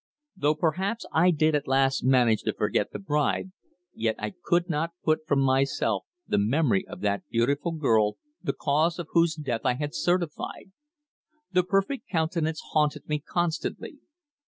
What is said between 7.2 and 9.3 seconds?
beautiful girl, the cause of